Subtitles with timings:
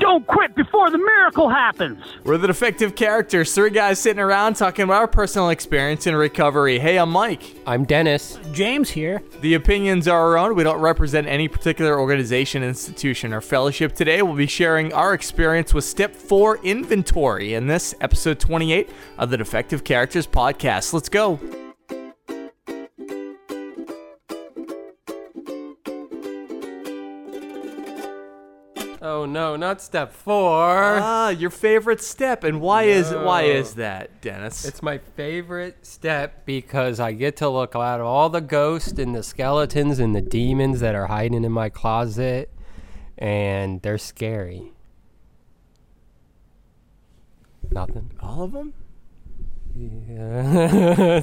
[0.00, 1.98] Don't quit before the miracle happens.
[2.24, 6.78] We're the defective characters, three guys sitting around talking about our personal experience in recovery.
[6.78, 7.54] Hey, I'm Mike.
[7.66, 8.38] I'm Dennis.
[8.52, 9.22] James here.
[9.40, 10.56] The opinions are our own.
[10.56, 13.94] We don't represent any particular organization, institution, or fellowship.
[13.94, 19.30] Today, we'll be sharing our experience with Step 4 inventory in this episode 28 of
[19.30, 20.92] the Defective Characters podcast.
[20.92, 21.38] Let's go.
[29.26, 30.98] No, not step four.
[31.00, 34.64] Ah, your favorite step, and why is why is that, Dennis?
[34.64, 39.22] It's my favorite step because I get to look at all the ghosts and the
[39.22, 42.50] skeletons and the demons that are hiding in my closet,
[43.18, 44.72] and they're scary.
[47.70, 48.10] Nothing.
[48.20, 48.74] All of them?
[49.76, 51.20] Yeah.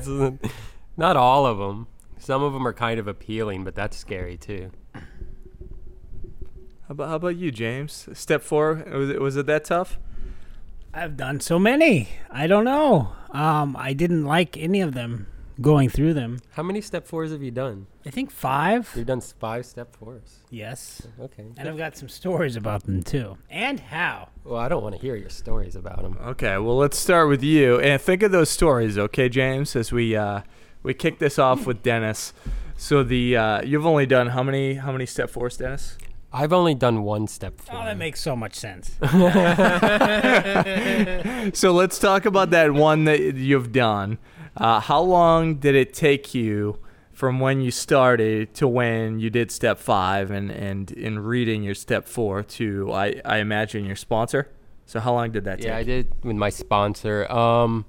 [0.97, 1.87] not all of them.
[2.19, 4.71] Some of them are kind of appealing, but that's scary too.
[6.91, 8.09] How about, how about you, James?
[8.11, 9.97] Step four, was it, was it that tough?
[10.93, 12.09] I've done so many.
[12.29, 13.13] I don't know.
[13.29, 15.27] Um, I didn't like any of them
[15.61, 16.39] going through them.
[16.49, 17.87] How many step fours have you done?
[18.05, 18.91] I think five.
[18.93, 20.39] You've done five step fours.
[20.49, 21.07] Yes.
[21.17, 21.45] Okay.
[21.55, 23.37] And I've got some stories about them too.
[23.49, 24.27] And how?
[24.43, 26.17] Well, I don't want to hear your stories about them.
[26.21, 26.57] Okay.
[26.57, 29.77] Well, let's start with you and think of those stories, okay, James?
[29.77, 30.41] As we uh,
[30.83, 32.33] we kick this off with Dennis.
[32.75, 35.97] So the uh, you've only done how many how many step fours, Dennis?
[36.33, 37.83] I've only done one step forward.
[37.83, 38.91] Oh, that makes so much sense.
[41.57, 44.17] so let's talk about that one that you've done.
[44.55, 46.79] Uh, how long did it take you
[47.11, 51.75] from when you started to when you did step five and, and in reading your
[51.75, 54.49] step four to, I, I imagine, your sponsor?
[54.85, 55.77] So how long did that yeah, take?
[55.77, 57.29] Yeah, I did with my sponsor.
[57.29, 57.85] Um,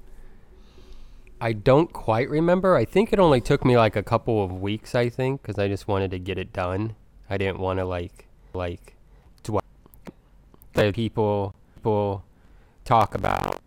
[1.41, 2.77] I don't quite remember.
[2.77, 5.69] I think it only took me like a couple of weeks, I think, because I
[5.69, 6.97] just wanted to get it done.
[7.31, 8.95] I didn't want to like like
[9.49, 9.65] what
[10.75, 12.25] the people people
[12.85, 13.61] talk about.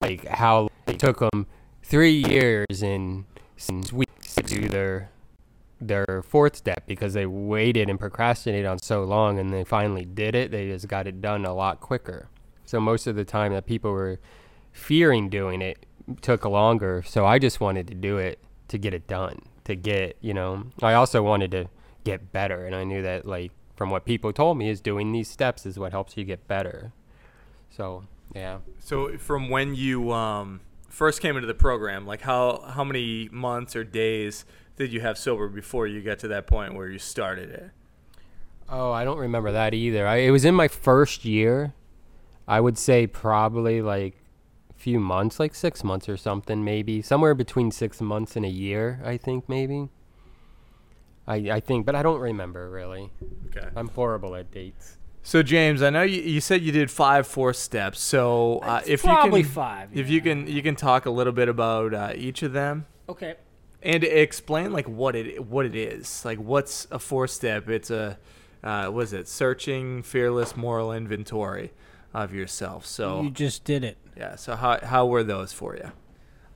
[0.00, 1.46] Like how it took them
[1.82, 3.24] three years and
[3.56, 5.10] six weeks to do their
[5.80, 10.34] their fourth step because they waited and procrastinated on so long and they finally did
[10.34, 10.50] it.
[10.50, 12.28] They just got it done a lot quicker.
[12.64, 14.20] So most of the time that people were
[14.72, 15.84] fearing doing it
[16.20, 17.02] took longer.
[17.06, 18.38] So i just wanted to do it
[18.68, 20.64] to get it done to get you know.
[20.82, 21.68] I also wanted to
[22.04, 22.66] get better.
[22.66, 25.78] And I knew that, like, from what people told me, is doing these steps is
[25.78, 26.92] what helps you get better.
[27.70, 28.04] So,
[28.34, 28.58] yeah.
[28.78, 33.74] So, from when you um, first came into the program, like, how, how many months
[33.74, 34.44] or days
[34.76, 37.70] did you have sober before you got to that point where you started it?
[38.68, 40.06] Oh, I don't remember that either.
[40.06, 41.74] I, it was in my first year.
[42.48, 44.16] I would say probably like
[44.70, 48.50] a few months, like six months or something, maybe somewhere between six months and a
[48.50, 49.00] year.
[49.04, 49.88] I think maybe.
[51.26, 53.10] I, I think, but I don't remember really.
[53.46, 53.68] Okay.
[53.76, 54.98] I'm horrible at dates.
[55.22, 58.00] So James, I know you, you said you did five four steps.
[58.00, 59.88] So uh, if probably you can, five.
[59.96, 62.86] If you can, you can talk a little bit about uh, each of them.
[63.08, 63.36] Okay.
[63.82, 66.24] And explain like what it what it is.
[66.24, 67.68] Like what's a four step?
[67.68, 68.18] It's a
[68.64, 71.72] uh, was it searching fearless moral inventory
[72.14, 72.86] of yourself.
[72.86, 73.96] So you just did it.
[74.16, 74.36] Yeah.
[74.36, 75.92] So how how were those for you?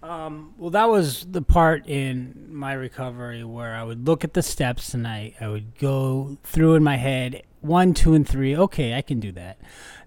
[0.02, 4.42] Um, well, that was the part in my recovery where I would look at the
[4.42, 8.56] steps and I, I would go through in my head one, two, and three.
[8.56, 9.58] Okay, I can do that.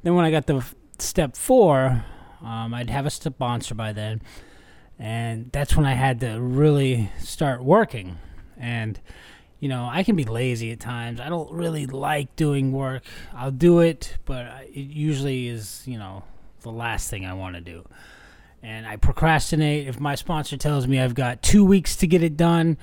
[0.04, 2.06] Then when I got f- step four,
[2.42, 4.22] um, I'd have a sponsor by then.
[4.98, 8.18] And that's when I had to really start working.
[8.58, 9.00] And,
[9.60, 11.20] you know, I can be lazy at times.
[11.20, 13.04] I don't really like doing work.
[13.34, 16.24] I'll do it, but it usually is, you know,
[16.62, 17.86] the last thing I want to do
[18.62, 19.88] and I procrastinate.
[19.88, 22.78] If my sponsor tells me I've got two weeks to get it done,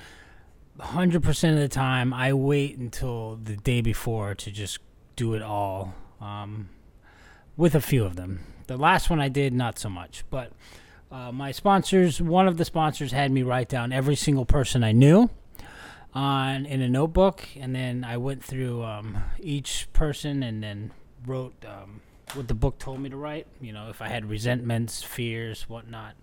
[0.79, 4.79] 100% of the time I wait until the day before to just
[5.15, 6.69] do it all um,
[7.55, 8.41] with a few of them.
[8.67, 10.23] The last one I did, not so much.
[10.29, 10.51] But
[11.11, 14.91] uh, my sponsors, one of the sponsors had me write down every single person I
[14.91, 15.29] knew
[16.13, 20.91] on in a notebook, and then I went through um, each person and then
[21.25, 22.01] wrote um,
[22.33, 23.47] what the book told me to write.
[23.61, 26.15] You know, if I had resentments, fears, whatnot.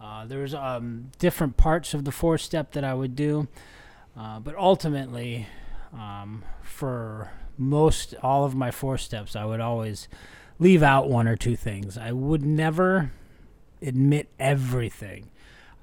[0.00, 3.46] Uh, there's um, different parts of the four step that I would do,
[4.18, 5.46] uh, but ultimately,
[5.92, 10.08] um, for most all of my four steps, I would always
[10.58, 11.96] leave out one or two things.
[11.96, 13.12] I would never
[13.80, 15.30] admit everything.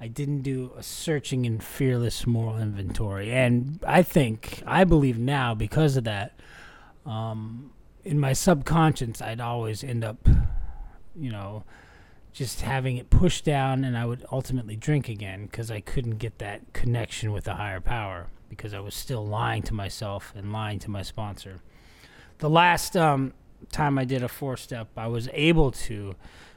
[0.00, 3.30] I didn't do a searching and fearless moral inventory.
[3.32, 6.40] And I think, I believe now, because of that,
[7.04, 7.72] um,
[8.04, 10.26] in my subconscious, I'd always end up,
[11.14, 11.64] you know,
[12.32, 16.38] just having it pushed down, and I would ultimately drink again because I couldn't get
[16.38, 20.78] that connection with the higher power because I was still lying to myself and lying
[20.80, 21.60] to my sponsor.
[22.38, 23.32] The last um,
[23.72, 26.14] time I did a four step, I was able to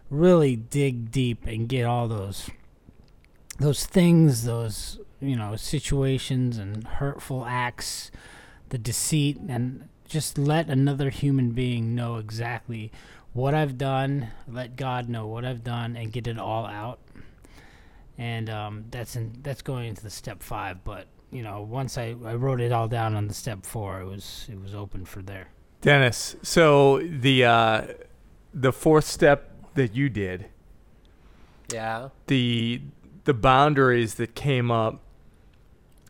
[0.09, 2.49] really dig deep and get all those
[3.59, 8.11] those things, those you know situations and hurtful acts,
[8.69, 12.91] the deceit, and just let another human being know exactly
[13.33, 14.27] what I've done.
[14.47, 16.99] Let God know what I've done, and get it all out.
[18.17, 20.83] And um, that's in that's going into the step five.
[20.83, 24.05] But you know, once I, I wrote it all down on the step four, it
[24.05, 25.47] was it was open for there.
[25.81, 27.87] Dennis, so the uh,
[28.53, 30.45] the fourth step that you did,
[31.73, 32.09] Yeah.
[32.27, 32.81] the
[33.23, 35.01] the boundaries that came up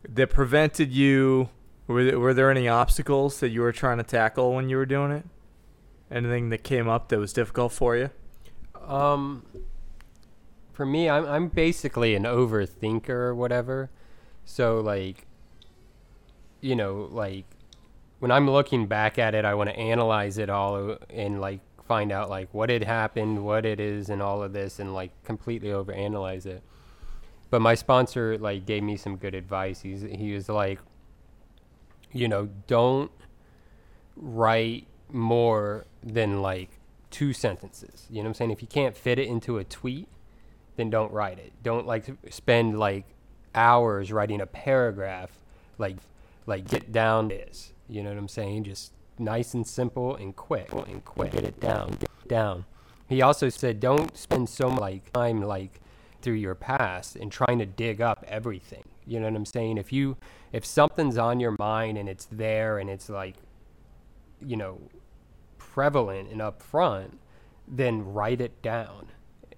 [0.10, 1.50] that prevented you
[1.88, 4.86] were there, were there any obstacles that you were trying to tackle when you were
[4.86, 5.26] doing it?
[6.12, 8.10] Anything that came up that was difficult for you?
[8.88, 9.44] Um,
[10.74, 13.90] for me, I'm I'm basically an overthinker or whatever.
[14.46, 15.26] So like,
[16.62, 17.46] you know, like
[18.20, 22.12] when I'm looking back at it, I want to analyze it all and like find
[22.12, 25.70] out like what had happened, what it is, and all of this, and like completely
[25.70, 26.64] overanalyze it.
[27.50, 29.82] But my sponsor like gave me some good advice.
[29.82, 30.80] He's he was like,
[32.14, 33.12] you know, don't
[34.16, 36.70] write more than like
[37.10, 38.08] two sentences.
[38.10, 38.52] You know what I'm saying?
[38.52, 40.08] If you can't fit it into a tweet,
[40.76, 41.54] then don't write it.
[41.64, 43.06] Don't like spend like
[43.54, 45.32] hours writing a paragraph.
[45.78, 45.98] Like
[46.46, 47.74] like get down this.
[47.88, 48.66] You know what I'm saying?
[48.66, 51.32] Just nice and simple and quick and quick.
[51.32, 51.92] Get it down.
[51.92, 52.66] Get it down.
[53.08, 55.80] He also said don't spend so much like time like
[56.22, 58.86] through your past and trying to dig up everything.
[59.06, 59.78] You know what I'm saying?
[59.78, 60.18] If you
[60.52, 63.36] if something's on your mind and it's there and it's like
[64.46, 64.82] you know
[65.58, 67.14] prevalent and upfront,
[67.68, 69.08] then write it down.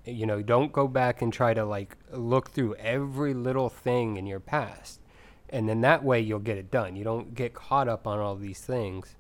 [0.06, 4.26] You know, don't go back and try to like look through every little thing in
[4.26, 5.02] your past.
[5.50, 6.96] And then that way you'll get it done.
[6.96, 9.16] You don't get caught up on all these things.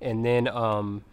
[0.00, 1.04] And then um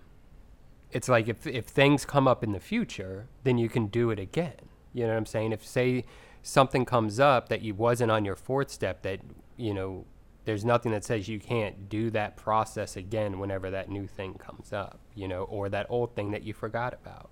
[0.92, 4.20] it's like if if things come up in the future, then you can do it
[4.20, 4.70] again.
[4.94, 5.52] You know what I'm saying?
[5.52, 6.06] If say
[6.42, 9.20] something comes up that you wasn't on your fourth step that,
[9.58, 10.06] you know,
[10.46, 14.72] there's nothing that says you can't do that process again whenever that new thing comes
[14.72, 17.30] up, you know, or that old thing that you forgot about.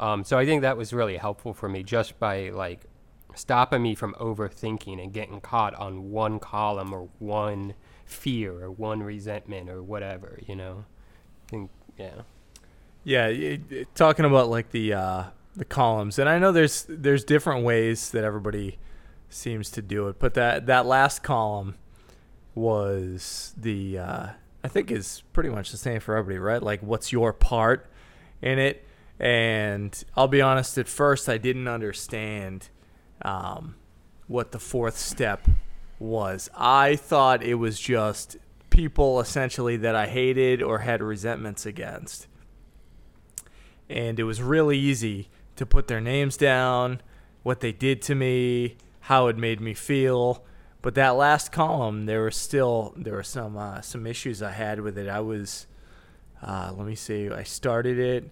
[0.00, 2.86] Um, so I think that was really helpful for me just by like
[3.34, 7.74] stopping me from overthinking and getting caught on one column or one
[8.04, 10.84] fear or one resentment or whatever, you know.
[11.46, 12.22] I think, yeah.
[13.04, 17.24] Yeah, y- y- talking about like the uh, the columns, and I know there's there's
[17.24, 18.78] different ways that everybody
[19.28, 21.76] seems to do it, but that that last column
[22.54, 24.26] was the uh,
[24.64, 26.62] I think is pretty much the same for everybody, right?
[26.62, 27.90] Like, what's your part
[28.40, 28.86] in it?
[29.18, 32.68] And I'll be honest, at first I didn't understand
[33.22, 33.76] um,
[34.26, 35.46] what the fourth step
[35.98, 36.50] was.
[36.56, 38.36] I thought it was just
[38.70, 42.26] people essentially that I hated or had resentments against
[43.92, 47.00] and it was really easy to put their names down,
[47.42, 50.44] what they did to me, how it made me feel.
[50.80, 54.80] But that last column, there were still there were some uh, some issues I had
[54.80, 55.08] with it.
[55.08, 55.66] I was,
[56.42, 58.30] uh, let me see, I started it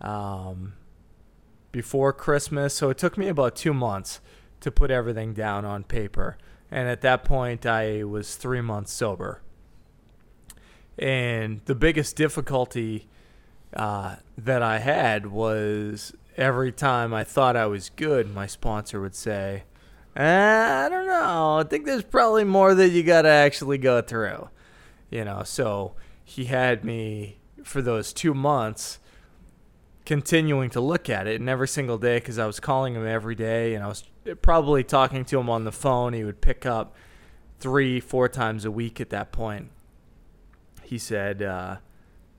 [0.00, 0.74] um,
[1.72, 4.20] before Christmas, so it took me about two months
[4.60, 6.36] to put everything down on paper.
[6.70, 9.40] And at that point, I was three months sober.
[10.98, 13.08] And the biggest difficulty
[13.74, 19.14] uh, that I had was every time I thought I was good, my sponsor would
[19.14, 19.64] say,
[20.16, 21.58] "Eh, I don't know.
[21.58, 24.48] I think there's probably more that you got to actually go through.
[25.10, 29.00] You know, so he had me for those two months
[30.06, 33.34] continuing to look at it and every single day because I was calling him every
[33.34, 34.04] day and I was
[34.40, 36.14] probably talking to him on the phone.
[36.14, 36.94] He would pick up
[37.58, 39.70] three, four times a week at that point.
[40.82, 41.76] He said, uh,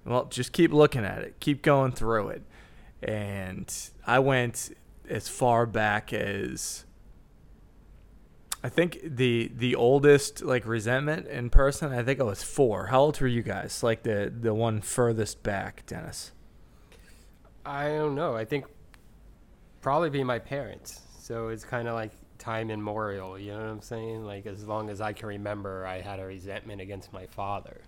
[0.05, 2.41] well, just keep looking at it, keep going through it.
[3.01, 3.73] And
[4.05, 4.71] I went
[5.07, 6.85] as far back as
[8.63, 11.93] I think the the oldest like resentment in person.
[11.93, 12.87] I think I was four.
[12.87, 13.83] How old were you guys?
[13.83, 16.31] Like the the one furthest back, Dennis.
[17.65, 18.35] I don't know.
[18.35, 18.65] I think
[19.81, 21.01] probably be my parents.
[21.19, 23.39] So it's kind of like time immemorial.
[23.39, 24.25] You know what I'm saying?
[24.25, 27.81] Like as long as I can remember, I had a resentment against my father.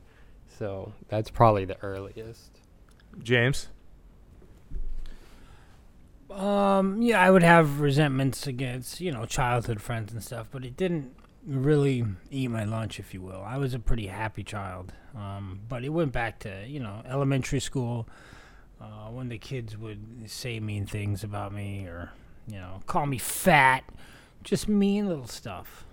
[0.57, 2.59] So that's probably the earliest.
[3.21, 3.67] James.
[6.31, 10.77] Um, yeah, I would have resentments against, you know, childhood friends and stuff, but it
[10.77, 11.13] didn't
[11.45, 13.43] really eat my lunch, if you will.
[13.45, 14.93] I was a pretty happy child.
[15.15, 18.07] Um, but it went back to, you know, elementary school,
[18.79, 22.11] uh, when the kids would say mean things about me or,
[22.47, 23.83] you know, call me fat.
[24.43, 25.85] Just mean little stuff.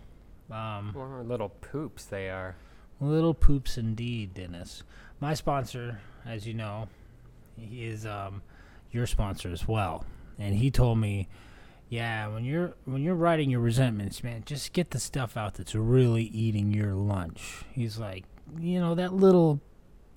[0.50, 2.56] Um, Or little poops they are.
[3.00, 4.82] Little poops indeed, Dennis.
[5.20, 6.88] My sponsor, as you know,
[7.56, 8.42] he is um,
[8.90, 10.04] your sponsor as well,
[10.38, 11.28] and he told me,
[11.88, 15.74] yeah, when you're when you're writing your resentments, man, just get the stuff out that's
[15.74, 17.64] really eating your lunch.
[17.72, 18.24] He's like,
[18.60, 19.60] you know, that little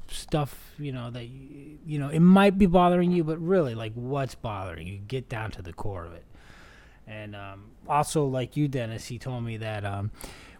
[0.07, 4.35] stuff, you know, that you, know, it might be bothering you, but really, like, what's
[4.35, 4.97] bothering you?
[4.97, 6.25] Get down to the core of it.
[7.07, 10.11] And um, also, like you, Dennis, he told me that um,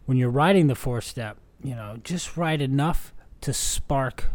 [0.05, 4.29] when you're writing the four step, you know, just write enough to spark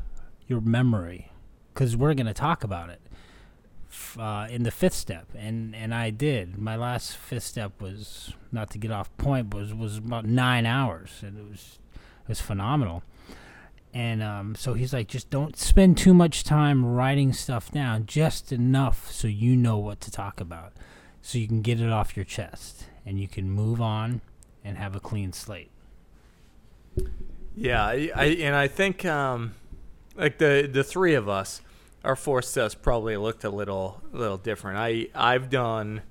[0.47, 1.33] your memory,
[1.73, 3.01] because we're going to talk about it
[4.19, 6.59] uh, in the fifth step, and and I did.
[6.59, 10.67] My last fifth step was not to get off point, but was was about nine
[10.67, 13.03] hours, and it was it was phenomenal.
[13.95, 18.53] And um, so he's like, just don't spend too much time writing stuff down, just
[18.53, 20.75] enough so you know what to talk about,
[21.23, 24.21] so you can get it off your chest and you can move on
[24.65, 25.71] and have a clean slate.
[27.55, 29.55] Yeah, I, I and I think um,
[30.15, 31.63] like the the three of us,
[32.07, 34.79] our four steps probably looked a little little different.
[34.79, 36.03] I I've done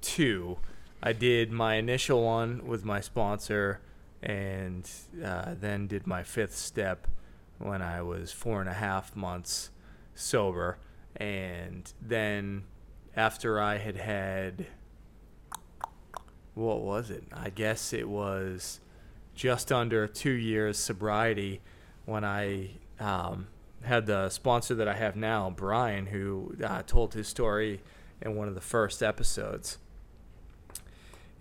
[0.00, 0.58] two.
[1.00, 3.80] I did my initial one with my sponsor,
[4.20, 4.90] and
[5.24, 7.06] uh, then did my fifth step
[7.58, 9.70] when I was four and a half months
[10.16, 10.78] sober,
[11.14, 12.64] and then
[13.16, 14.66] after I had had
[16.54, 17.22] what was it?
[17.32, 18.80] I guess it was
[19.36, 21.60] just under two years sobriety
[22.06, 23.46] when I um,
[23.82, 27.80] had the sponsor that I have now, Brian, who uh, told his story
[28.20, 29.78] in one of the first episodes.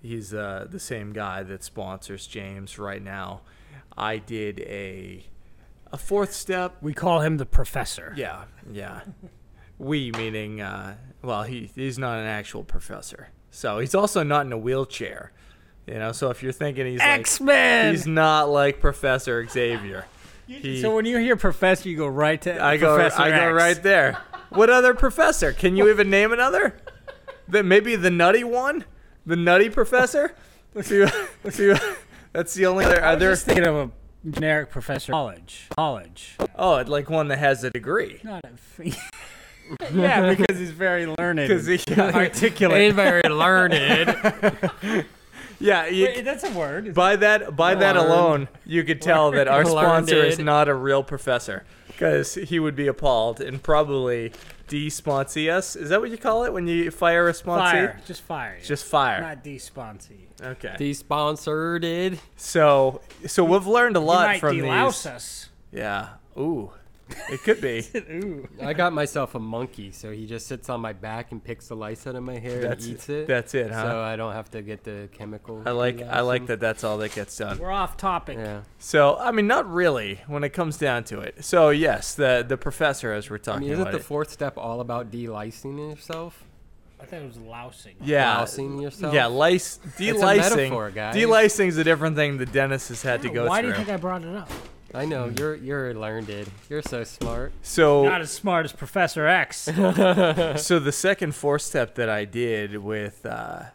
[0.01, 3.41] He's uh, the same guy that sponsors James right now.
[3.97, 5.25] I did a
[5.91, 6.77] a fourth step.
[6.81, 8.13] We call him the professor.
[8.15, 9.01] Yeah, yeah.
[9.79, 14.51] we meaning uh, well, he he's not an actual professor, so he's also not in
[14.51, 15.31] a wheelchair.
[15.87, 17.85] You know, so if you're thinking he's X-Men!
[17.85, 20.05] like, he's not like Professor Xavier.
[20.47, 23.55] He- so when you hear professor, you go right to I go, Professor I go
[23.55, 23.63] X.
[23.63, 24.17] right there.
[24.49, 25.51] What other professor?
[25.53, 26.77] Can you even name another?
[27.49, 28.85] The, maybe the nutty one,
[29.25, 30.33] the nutty professor.
[30.73, 31.05] Let's see.
[31.43, 31.73] Let's see.
[32.33, 33.03] That's the only other.
[33.03, 33.31] I Are was there?
[33.33, 33.91] just thinking of a
[34.29, 35.11] generic professor.
[35.11, 35.67] College.
[35.75, 36.35] College.
[36.55, 38.19] Oh, like one that has a degree.
[38.23, 39.09] Not a f-
[39.93, 41.39] yeah, because he's very learned.
[41.49, 42.81] 'Cause he- and articulate.
[42.83, 43.73] He's very learned.
[45.59, 46.93] Yeah, you, Wait, that's a word.
[46.93, 48.07] by that by that Learned.
[48.09, 52.75] alone, you could tell that our sponsor is not a real professor because he would
[52.75, 54.31] be appalled and probably
[54.67, 55.75] de-sponsee us.
[55.75, 57.71] Is that what you call it when you fire a sponsee?
[57.71, 58.01] Fire.
[58.05, 58.59] Just fire.
[58.63, 59.21] Just fire.
[59.21, 60.27] Not desponsee.
[60.41, 60.75] Okay.
[60.77, 62.19] Desponsored.
[62.35, 65.05] So so we've learned a You lot might from delouse these.
[65.07, 65.49] us.
[65.71, 66.09] Yeah.
[66.37, 66.71] Ooh.
[67.29, 67.85] It could be.
[67.95, 68.47] Ooh.
[68.61, 71.75] I got myself a monkey, so he just sits on my back and picks the
[71.75, 72.95] lice out of my hair That's and it.
[72.95, 73.27] eats it.
[73.27, 73.83] That's it, huh?
[73.91, 75.63] So I don't have to get the chemical.
[75.65, 77.57] I like I like that that's all that gets done.
[77.59, 78.37] We're off topic.
[78.37, 78.61] Yeah.
[78.79, 81.43] So I mean not really when it comes down to it.
[81.45, 84.03] So yes, the the professor as we're I talking mean, isn't about the it.
[84.03, 86.43] fourth step all about delicing yourself?
[86.99, 87.95] I thought it was lousing.
[88.01, 89.13] yeah, Lousing yourself?
[89.13, 90.57] Yeah, lice a delicing.
[90.57, 91.13] metaphor, guys.
[91.13, 93.69] Delicing's a different thing that Dennis has had to go Why through.
[93.69, 94.49] Why do you think I brought it up?
[94.97, 96.49] I know you're you're learned.
[96.69, 97.51] You're so smart.
[97.61, 99.59] so Not as smart as Professor X.
[99.65, 103.65] so the second four step that I did with uh,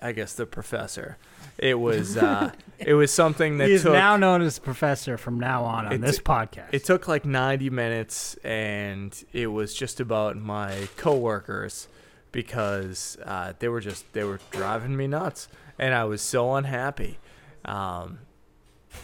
[0.00, 1.18] I guess the professor,
[1.58, 5.38] it was uh, it was something that he is took now known as Professor from
[5.38, 6.68] now on on It this t- podcast.
[6.72, 11.88] It took like 90 minutes, and it was just about my coworkers
[12.32, 17.18] because uh, they were just they were driving me nuts, and I was so unhappy
[17.66, 18.20] um,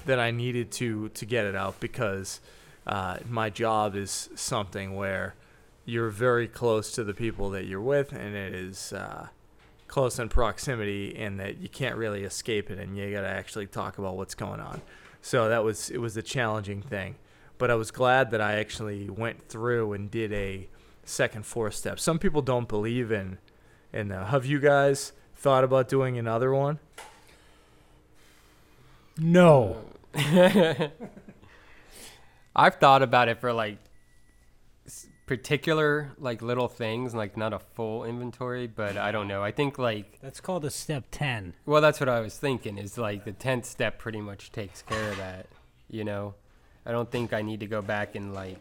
[0.06, 2.40] that I needed to to get it out because
[2.86, 5.34] uh, my job is something where
[5.84, 8.92] you're very close to the people that you're with, and it is.
[8.92, 9.28] Uh,
[9.94, 13.66] close in proximity and that you can't really escape it and you got to actually
[13.66, 14.80] talk about what's going on.
[15.22, 17.14] So that was it was a challenging thing.
[17.58, 20.68] But I was glad that I actually went through and did a
[21.04, 22.00] second four step.
[22.00, 23.38] Some people don't believe in
[23.92, 26.80] in uh, have you guys thought about doing another one?
[29.18, 29.84] No.
[32.56, 33.78] I've thought about it for like
[35.26, 39.42] particular like little things, like not a full inventory, but I don't know.
[39.42, 41.54] I think like That's called a step 10.
[41.66, 42.78] well, that's what I was thinking.
[42.78, 45.46] Is like the tenth step pretty much takes care of that,
[45.88, 46.34] you know.
[46.86, 48.58] I don't think I need to go back and like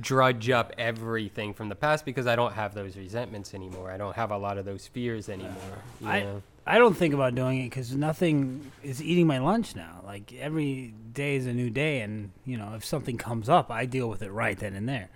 [0.00, 3.90] drudge up everything from the past because I don't have those resentments anymore.
[3.90, 5.82] I don't have a lot of those fears anymore.
[6.00, 6.42] you know?
[6.70, 10.02] I don't think about doing it because nothing is eating my lunch now.
[10.04, 13.86] Like every day is a new day, and you know if something comes up, I
[13.86, 15.10] deal with it right then and there.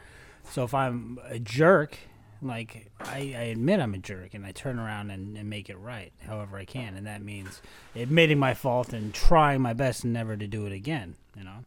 [0.50, 1.96] So if I'm a jerk,
[2.42, 5.78] like I, I admit I'm a jerk, and I turn around and, and make it
[5.78, 7.62] right, however I can, and that means
[7.94, 11.14] admitting my fault and trying my best never to do it again.
[11.37, 11.64] You know,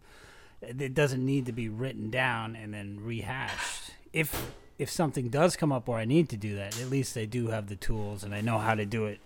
[0.62, 3.92] it doesn't need to be written down and then rehashed.
[4.12, 7.24] If if something does come up where I need to do that, at least I
[7.24, 9.22] do have the tools and I know how to do it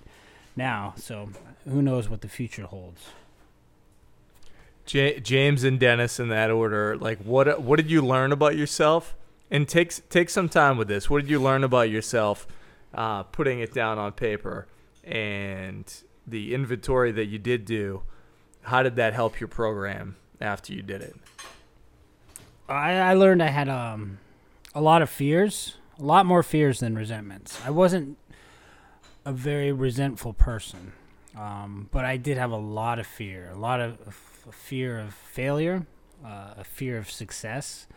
[0.56, 0.94] now.
[0.98, 1.30] So
[1.68, 3.02] who knows what the future holds?
[4.86, 6.98] J- James and Dennis in that order.
[6.98, 9.16] Like, what what did you learn about yourself?
[9.50, 11.10] And take take some time with this.
[11.10, 12.48] What did you learn about yourself?
[12.94, 14.68] Uh, putting it down on paper
[15.04, 15.94] and
[16.28, 18.04] the inventory that you did do.
[18.64, 21.16] How did that help your program after you did it?
[22.68, 24.20] I, I learned I had um,
[24.76, 27.60] a lot of fears, a lot more fears than resentments.
[27.66, 28.18] I wasn't
[29.26, 30.94] a very resentful person,
[31.38, 35.14] um, but I did have a lot of fear, a lot of f- fear of
[35.14, 35.86] failure,
[36.26, 37.88] uh, a fear of success,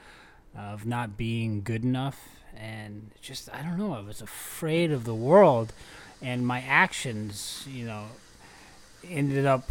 [0.56, 3.94] of not being good enough, and just I don't know.
[3.94, 5.72] I was afraid of the world,
[6.22, 8.06] and my actions, you know,
[9.08, 9.68] ended up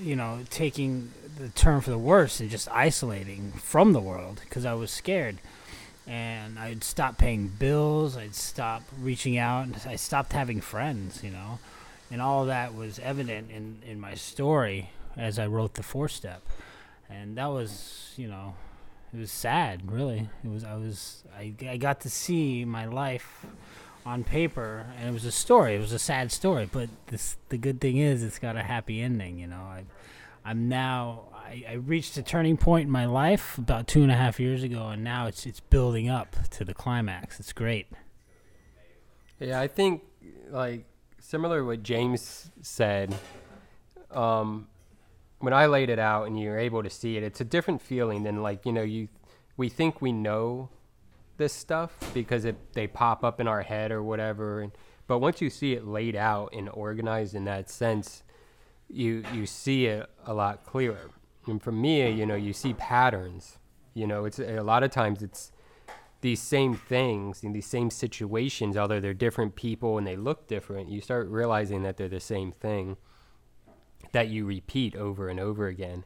[0.00, 4.64] you know, taking the turn for the worse and just isolating from the world because
[4.64, 5.38] I was scared.
[6.08, 8.16] And I'd stop paying bills.
[8.16, 9.68] I'd stop reaching out.
[9.86, 11.58] I stopped having friends, you know.
[12.10, 16.42] And all that was evident in, in my story as I wrote the four step.
[17.10, 18.54] And that was, you know,
[19.12, 20.28] it was sad, really.
[20.42, 23.44] It was, I was, I, I got to see my life
[24.08, 27.58] on paper and it was a story it was a sad story but this the
[27.58, 29.84] good thing is it's got a happy ending you know I,
[30.46, 34.14] i'm now I, I reached a turning point in my life about two and a
[34.14, 37.86] half years ago and now it's it's building up to the climax it's great
[39.40, 40.02] Yeah, I think
[40.50, 40.84] like
[41.20, 43.14] similar to what James said.
[44.10, 44.68] Um,
[45.40, 48.22] when I laid it out and you're able to see it, it's a different feeling
[48.24, 49.08] than like you know you
[49.56, 50.70] we think we know
[51.36, 54.60] this stuff because it they pop up in our head or whatever.
[54.60, 54.72] And,
[55.06, 58.22] but once you see it laid out and organized in that sense,
[58.88, 61.10] you you see it a lot clearer.
[61.48, 63.58] And for me, you know, you see patterns.
[63.94, 65.50] You know, it's a lot of times it's
[66.20, 70.88] these same things in these same situations, although they're different people and they look different,
[70.88, 72.96] you start realizing that they're the same thing
[74.12, 76.04] that you repeat over and over again.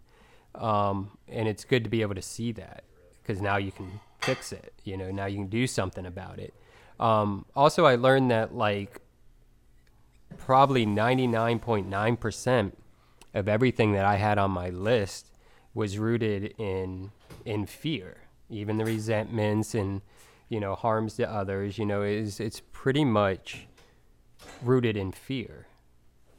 [0.54, 2.84] Um, and it's good to be able to see that
[3.22, 4.74] because now you can fix it.
[4.84, 6.52] You know, now you can do something about it.
[7.00, 9.00] Um, also, I learned that like
[10.36, 12.72] probably 99.9%
[13.34, 15.31] of everything that I had on my list
[15.74, 17.10] was rooted in
[17.44, 18.18] in fear.
[18.50, 20.02] Even the resentments and
[20.48, 23.66] you know harms to others you know is it's pretty much
[24.62, 25.66] rooted in fear.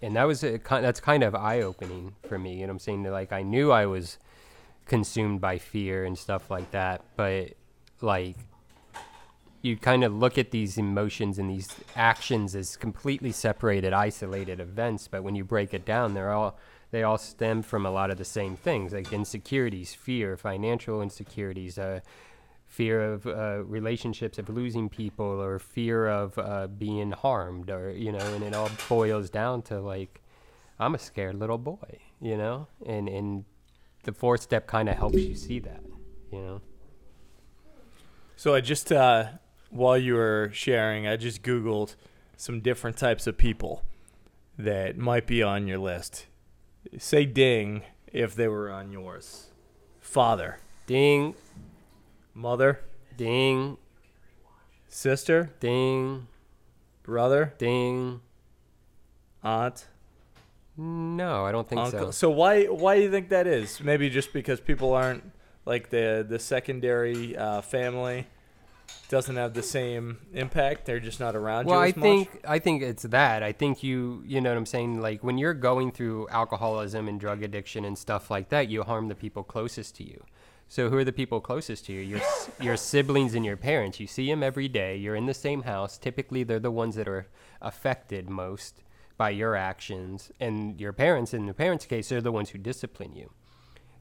[0.02, 3.04] And that was a, that's kind of eye opening for me you know I'm saying?
[3.04, 4.18] Like I knew I was
[4.86, 7.54] consumed by fear and stuff like that but
[8.02, 8.36] like
[9.62, 15.08] you kind of look at these emotions and these actions as completely separated isolated events
[15.08, 16.58] but when you break it down they're all
[16.94, 21.80] they all stem from a lot of the same things like insecurities, fear, financial insecurities,
[21.80, 22.02] uh,
[22.68, 28.12] fear of uh, relationships, of losing people, or fear of uh, being harmed, or, you
[28.12, 30.22] know, and it all boils down to like,
[30.80, 32.68] I'm a scared little boy, you know?
[32.86, 33.46] And, and
[34.04, 35.82] the fourth step kind of helps you see that,
[36.32, 36.62] you know?
[38.36, 39.30] So I just, uh,
[39.72, 41.96] while you were sharing, I just Googled
[42.38, 43.82] some different types of people
[44.60, 46.28] that might be on your list.
[46.98, 49.48] Say ding if they were on yours.
[50.00, 50.60] Father.
[50.86, 51.36] Ding.
[52.34, 52.82] Mother.
[53.18, 53.78] Ding.
[54.88, 55.52] Sister.
[55.60, 56.28] Ding.
[57.04, 57.54] Brother.
[57.58, 58.22] Ding.
[59.44, 59.88] Aunt.
[60.78, 62.00] No, I don't think Uncle.
[62.00, 62.12] so.
[62.12, 63.80] So why why do you think that is?
[63.82, 65.32] Maybe just because people aren't
[65.66, 68.28] like the the secondary uh, family
[69.10, 70.86] doesn't have the same impact.
[70.86, 72.04] They're just not around well, you I as much.
[72.04, 73.44] think I think it's that.
[73.44, 75.02] I think you you know what I'm saying.
[75.02, 79.08] Like when you're going through alcoholism and drug addiction and stuff like that, you harm
[79.08, 80.24] the people closest to you.
[80.68, 82.02] So who are the people closest to you?
[82.02, 82.22] Your
[82.60, 84.00] your siblings and your parents.
[84.00, 84.96] You see them every day.
[84.98, 85.98] You're in the same house.
[85.98, 87.28] Typically, they're the ones that are
[87.62, 88.84] affected most
[89.18, 91.34] by your actions, and your parents.
[91.34, 93.32] In the parents' case, they're the ones who discipline you.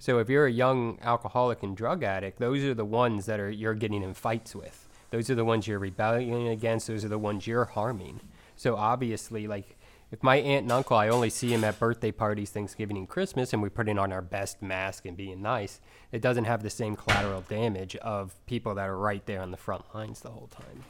[0.03, 3.49] So if you're a young alcoholic and drug addict, those are the ones that are
[3.49, 4.89] you're getting in fights with.
[5.11, 6.89] Those are the ones you're rebelling against.
[6.89, 8.19] Those are the ones you're harming.
[8.57, 9.79] So obviously, like
[10.11, 13.53] if my aunt and uncle, I only see them at birthday parties, Thanksgiving, and Christmas,
[13.53, 16.71] and we put in on our best mask and being nice, it doesn't have the
[16.71, 20.49] same collateral damage of people that are right there on the front lines the whole
[20.49, 20.83] time.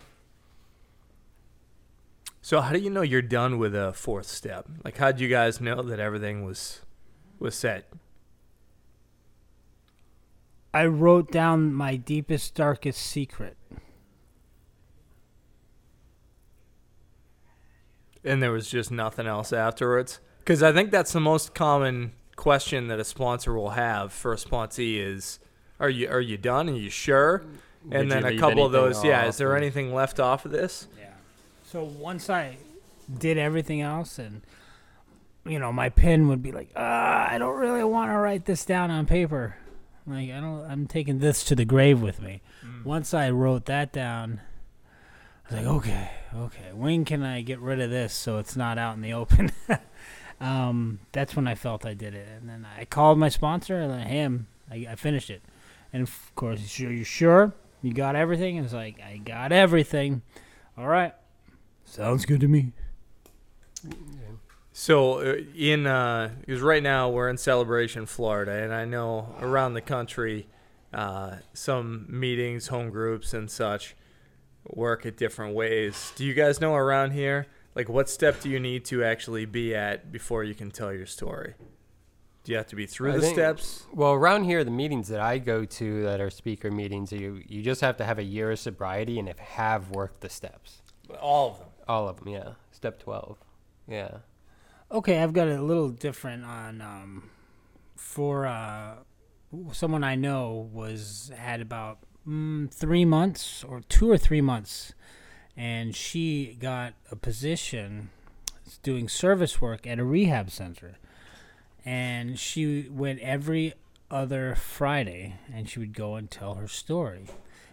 [2.41, 4.71] So how do you know you're done with a fourth step?
[4.83, 6.81] Like how do you guys know that everything was
[7.39, 7.93] was set?
[10.75, 13.57] I wrote down my deepest, darkest secret.
[18.25, 20.21] And there was just nothing else afterwards?
[20.39, 24.37] Because I think that's the most common question that a sponsor will have for a
[24.37, 25.39] sponsee is,
[25.79, 26.69] "Are you are you done?
[26.69, 27.45] Are you sure?"
[27.91, 29.27] And Did then a couple of those, yeah.
[29.27, 30.87] Is there or- anything left off of this?
[30.97, 31.07] Yeah.
[31.65, 32.59] So once I
[33.19, 34.43] did everything else, and
[35.45, 38.65] you know, my pen would be like, ah, I don't really want to write this
[38.65, 39.57] down on paper.
[40.07, 42.43] Like I don't, I'm taking this to the grave with me.
[42.85, 44.41] Once I wrote that down,
[45.51, 48.79] I was like, okay, okay, when can I get rid of this so it's not
[48.79, 49.53] out in the open?
[50.41, 53.93] um, that's when I felt I did it, and then I called my sponsor and
[53.93, 54.49] then him.
[54.71, 55.43] I, I finished it,
[55.93, 58.59] and of course, he's sure you sure you got everything?
[58.59, 60.23] I was like, I got everything.
[60.79, 61.15] All right,
[61.85, 62.73] sounds good to me.
[64.73, 69.83] So uh, in because right now we're in Celebration, Florida, and I know around the
[69.83, 70.49] country,
[70.95, 73.95] uh, some meetings, home groups, and such
[74.67, 76.13] work at different ways.
[76.17, 79.75] Do you guys know around here, like what step do you need to actually be
[79.75, 81.55] at before you can tell your story?
[82.45, 83.85] Do you have to be through I the think- steps?
[83.93, 87.63] Well, around here, the meetings that I go to that are speaker meetings, you you
[87.63, 90.83] just have to have a year of sobriety and have worked the steps.
[91.21, 91.69] All of them.
[91.87, 92.53] All of them, yeah.
[92.71, 93.37] Step twelve,
[93.87, 94.19] yeah.
[94.93, 97.31] Okay, I've got a little different on um,
[97.97, 98.97] for uh,
[99.73, 104.93] someone I know was had about mm, three months or two or three months,
[105.57, 108.11] and she got a position
[108.83, 110.99] doing service work at a rehab center,
[111.87, 113.73] and she went every
[114.11, 117.29] other Friday, and she would go and tell her story.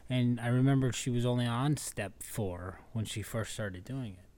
[0.09, 4.28] And I remember she was only on step four when she first started doing it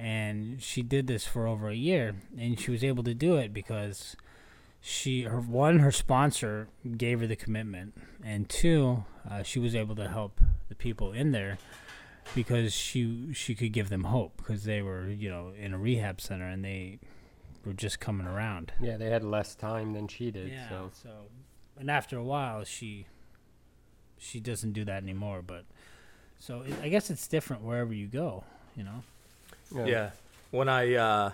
[0.00, 3.52] and she did this for over a year and she was able to do it
[3.52, 4.16] because
[4.80, 7.92] she her one her sponsor gave her the commitment
[8.24, 11.58] and two uh, she was able to help the people in there
[12.34, 16.18] because she she could give them hope because they were you know in a rehab
[16.20, 16.98] center and they
[17.66, 20.48] were just coming around Yeah, they had less time than she did.
[20.48, 21.10] yeah So so
[21.78, 23.06] and after a while she
[24.16, 25.64] she doesn't do that anymore but
[26.38, 29.02] so it, i guess it's different wherever you go you know
[29.74, 30.10] Yeah.
[30.50, 31.30] When I uh,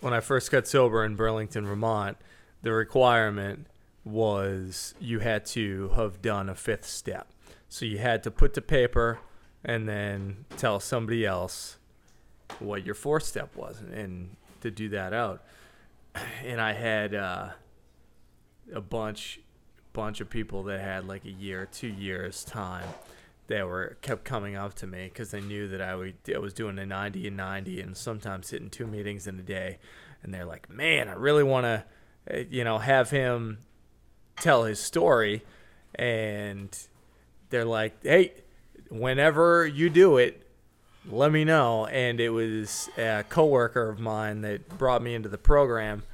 [0.00, 2.16] when I first got sober in Burlington, Vermont,
[2.62, 3.66] the requirement
[4.04, 7.28] was you had to have done a fifth step.
[7.68, 9.20] So you had to put to paper
[9.64, 11.76] and then tell somebody else
[12.58, 15.42] what your fourth step was and to do that out.
[16.44, 17.50] And I had uh,
[18.74, 19.40] a bunch
[19.92, 22.86] bunch of people that had like a year, two years time
[23.50, 26.54] that were kept coming up to me because they knew that I, would, I was
[26.54, 29.78] doing a 90 and 90 and sometimes hitting two meetings in a day.
[30.22, 31.84] And they're like, man, I really want to,
[32.32, 33.58] uh, you know, have him
[34.36, 35.42] tell his story.
[35.96, 36.78] And
[37.48, 38.34] they're like, hey,
[38.88, 40.46] whenever you do it,
[41.10, 41.86] let me know.
[41.86, 46.04] And it was a coworker of mine that brought me into the program.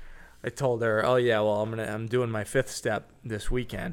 [0.42, 3.92] I told her, oh yeah, well I'm gonna I'm doing my fifth step this weekend.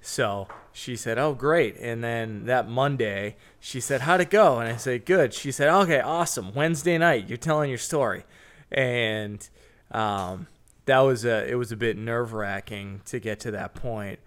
[0.00, 4.68] So she said, "Oh, great!" And then that Monday, she said, "How'd it go?" And
[4.72, 6.54] I said, "Good." She said, "Okay, awesome.
[6.54, 8.24] Wednesday night, you're telling your story,"
[8.72, 9.48] and
[9.90, 10.46] um,
[10.86, 14.20] that was a it was a bit nerve wracking to get to that point.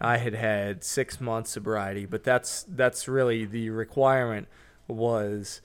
[0.00, 4.48] I had had six months sobriety, but that's that's really the requirement
[4.88, 5.60] was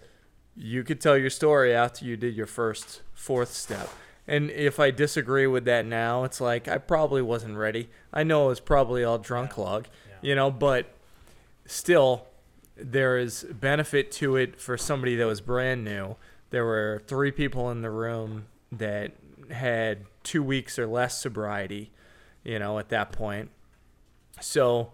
[0.55, 3.89] you could tell your story after you did your first fourth step.
[4.27, 7.89] And if I disagree with that now, it's like I probably wasn't ready.
[8.11, 9.87] I know it was probably all drunk log,
[10.21, 10.87] you know, but
[11.65, 12.27] still
[12.75, 16.15] there is benefit to it for somebody that was brand new.
[16.49, 19.11] There were three people in the room that
[19.51, 21.91] had two weeks or less sobriety,
[22.43, 23.49] you know, at that point.
[24.41, 24.93] So,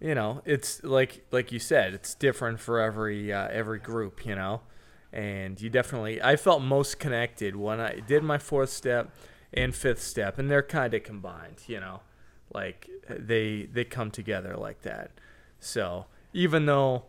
[0.00, 4.34] you know, it's like like you said, it's different for every uh, every group, you
[4.34, 4.60] know.
[5.12, 9.10] And you definitely, I felt most connected when I did my fourth step
[9.52, 12.00] and fifth step, and they're kind of combined, you know,
[12.54, 15.10] like they they come together like that.
[15.58, 17.04] So even though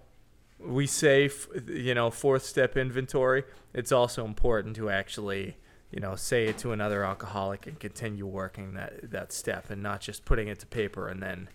[0.59, 1.29] we say,
[1.67, 5.57] you know, fourth step inventory, it's also important to actually,
[5.91, 10.01] you know, say it to another alcoholic and continue working that that step, and not
[10.01, 11.49] just putting it to paper and then,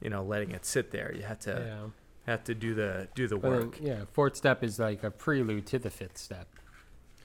[0.00, 1.12] you know, letting it sit there.
[1.12, 1.90] You have to Yeah.
[2.26, 3.78] Have to do the do the But then, work.
[3.80, 6.48] yeah, fourth step is like a prelude to the fifth step.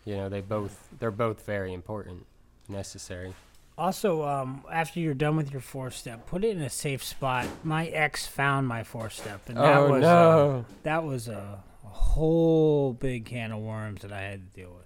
[0.06, 2.26] You know, they both they're both very important,
[2.68, 3.34] necessary.
[3.78, 7.48] Also, um, after you're done with your fourth step, put it in a safe spot.
[7.64, 10.66] My ex found my fourth step, and that Oh, was no.
[10.70, 14.72] uh, that was a, a whole big can of worms that I had to deal
[14.72, 14.86] with.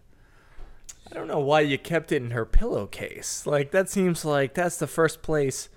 [1.11, 3.45] I don't know why you kept it in her pillowcase.
[3.47, 5.69] Like that seems like that's the first place.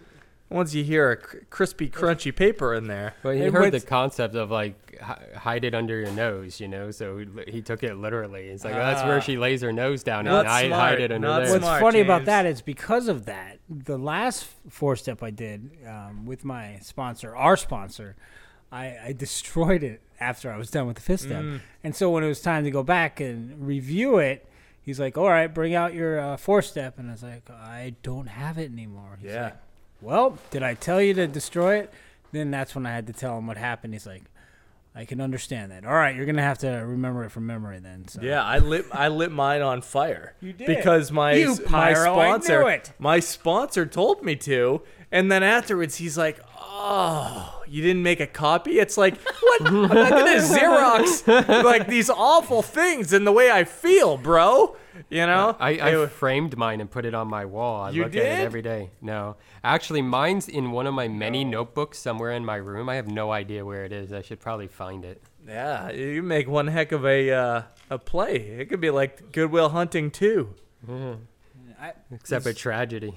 [0.49, 3.81] Once you hear a crispy, crunchy paper in there, But he It heard went- the
[3.81, 6.91] concept of like hide it under your nose, you know.
[6.93, 8.45] So he, he took it literally.
[8.49, 9.09] It's like that's Ah.
[9.09, 11.49] where she lays her nose down Not and I smart, hide it under not there.
[11.49, 11.63] smart.
[11.63, 12.27] What's funny about James.
[12.27, 17.35] that is because of that, the last four step I did um, with my sponsor,
[17.37, 18.15] our sponsor,
[18.73, 21.43] I, I destroyed it after I was done with the fifth step.
[21.43, 21.61] Mm.
[21.85, 24.47] And so when it was time to go back and review it,
[24.81, 27.95] he's like, "All right, bring out your uh, four step," and I was like, "I
[28.03, 29.43] don't have it anymore." He's Yeah.
[29.45, 29.57] like,
[30.01, 31.93] well, did I tell you to destroy it?
[32.33, 33.93] Then that's when I had to tell him what happened.
[33.95, 34.25] He's like,
[34.95, 35.85] I can understand that.
[35.85, 38.09] All right, you're gonna have to remember it from memory then.
[38.09, 38.21] So.
[38.23, 40.35] Yeah, I lit I lit mine on fire.
[40.41, 40.67] You did.
[40.67, 44.81] because my You my pyro, I knew sponsor my sponsor told me to,
[45.13, 49.67] and then afterwards he's like, "Oh, you didn't make a copy?" It's like, what?
[49.67, 54.77] I'm not gonna Xerox like these awful things in the way I feel, bro.
[55.11, 57.83] You know, I, I wa- framed mine and put it on my wall.
[57.83, 58.41] I You look at did?
[58.41, 58.91] it every day.
[59.03, 62.89] No, actually, mine's in one of my many notebooks somewhere in my room.
[62.89, 64.13] I have no idea where it is.
[64.13, 65.23] I should probably find it.
[65.47, 68.37] yeah, you make one heck of a uh, a play.
[68.37, 70.55] It could be like Good Will Hunting too.
[71.81, 73.11] I, Except a tragedy.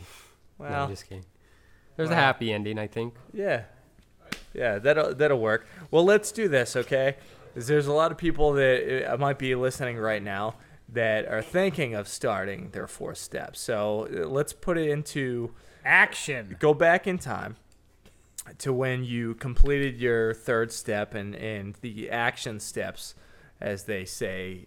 [0.60, 1.24] no, Well, I'm just kidding.
[1.96, 3.14] There's a happy ending, I think.
[3.34, 3.64] Yeah.
[4.54, 5.68] Yeah, that'll that'll work.
[5.92, 7.16] Well, let's do this, okay?
[7.56, 10.56] there's a lot of people that uh, might be listening right now
[10.90, 13.56] that are thinking of starting their fourth step.
[13.56, 15.54] So uh, let's put it into
[15.86, 16.56] action.
[16.60, 17.58] go back in time
[18.60, 23.16] to when you completed your third step and and the action steps,
[23.62, 24.66] as they say,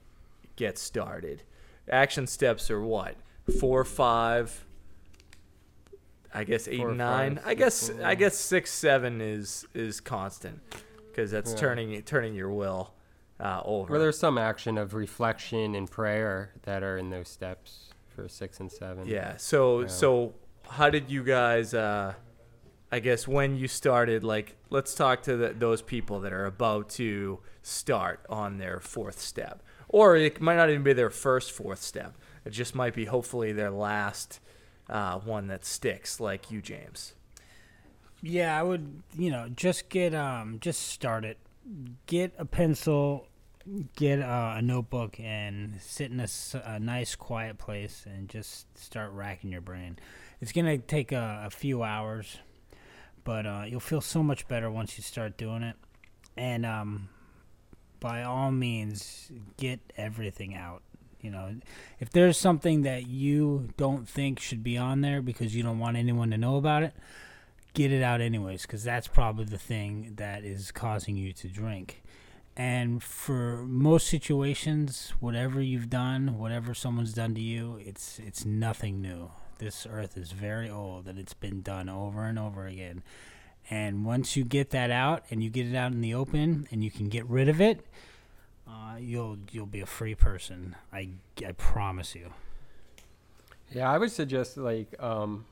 [0.56, 1.42] get started.
[1.88, 3.16] Action steps are what?
[3.58, 4.64] Four, five.
[6.34, 7.36] I guess eight and nine.
[7.36, 10.60] five, I guess I guess six, seven is is constant
[11.08, 11.58] because that's Yeah.
[11.58, 12.94] turning turning your will
[13.40, 13.92] uh, over.
[13.92, 18.60] Well, there's some action of reflection and prayer that are in those steps for six
[18.60, 19.06] and seven.
[19.06, 19.36] Yeah.
[19.36, 20.34] So so
[20.68, 21.74] how did you guys?
[21.74, 22.14] Uh,
[22.94, 26.90] I guess when you started, like, let's talk to the, those people that are about
[26.90, 31.80] to start on their fourth step, or it might not even be their first fourth
[31.80, 32.18] step.
[32.44, 34.40] It just might be hopefully their last
[34.92, 37.14] uh, one that sticks, like you, James.
[38.20, 39.02] Yeah, I would.
[39.16, 41.38] You know, just get um, just start it.
[42.06, 43.26] Get a pencil,
[43.96, 49.50] get uh, a notebook, and sit in a nice, quiet place and just start racking
[49.50, 49.98] your brain.
[50.40, 52.38] It's gonna take a, a few hours,
[53.24, 55.76] but uh, you'll feel so much better once you start doing it.
[56.36, 57.08] And um,
[57.98, 60.82] by all means, get everything out.
[61.22, 61.54] You know,
[62.00, 65.96] if there's something that you don't think should be on there because you don't want
[65.96, 66.94] anyone to know about it,
[67.74, 72.02] get it out anyways because that's probably the thing that is causing you to drink.
[72.56, 79.00] And for most situations, whatever you've done, whatever someone's done to you, it's it's nothing
[79.00, 79.30] new.
[79.58, 83.02] This earth is very old and it's been done over and over again.
[83.70, 86.82] And once you get that out and you get it out in the open and
[86.82, 87.86] you can get rid of it,
[88.68, 90.76] uh, you'll you'll be a free person.
[90.92, 91.10] I,
[91.46, 92.32] I promise you.
[93.70, 95.46] Yeah, I would suggest like um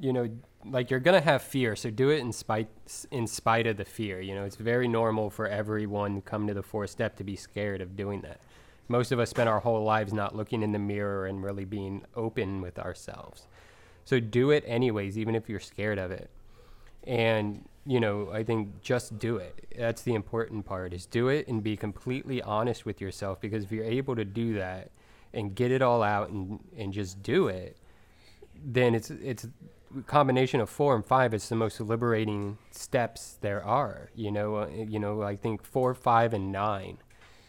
[0.00, 0.30] you know,
[0.64, 2.68] like you're gonna have fear, so do it in spite
[3.10, 4.20] in spite of the fear.
[4.20, 7.80] You know, it's very normal for everyone come to the fourth step to be scared
[7.80, 8.40] of doing that.
[8.88, 12.04] Most of us spend our whole lives not looking in the mirror and really being
[12.16, 13.46] open with ourselves.
[14.04, 16.30] So do it anyways, even if you're scared of it.
[17.04, 19.66] And you know, I think just do it.
[19.74, 23.72] That's the important part is do it and be completely honest with yourself because if
[23.72, 24.90] you're able to do that
[25.32, 27.78] and get it all out and, and just do it,
[28.62, 33.64] then it's it's a combination of four and five is the most liberating steps there
[33.64, 34.10] are.
[34.14, 36.98] You know, uh, you know, I think four, five, and nine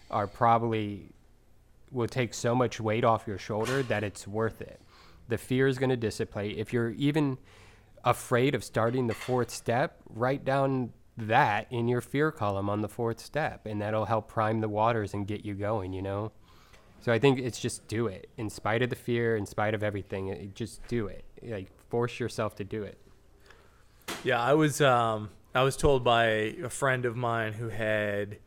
[0.10, 1.10] are probably
[1.92, 4.80] will take so much weight off your shoulder that it's worth it.
[5.28, 6.58] The fear is going to dissipate.
[6.58, 7.40] If you're even
[8.04, 12.88] afraid of starting the fourth step, write down that in your fear column on the
[12.88, 15.94] fourth step, and that'll help prime the waters and get you going.
[15.94, 16.32] You know.
[17.02, 19.84] So I think it's just do it in spite of the fear, in spite of
[19.84, 20.28] everything.
[20.28, 21.24] It, just do it.
[21.42, 22.98] Like force yourself to do it.
[24.24, 28.38] Yeah, I was um I was told by a friend of mine who had